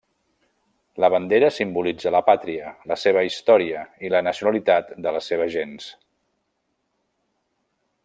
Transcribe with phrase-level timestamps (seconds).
[1.03, 5.95] La bandera simbolitza la pàtria, la seva història, i la nacionalitat de les seves gents.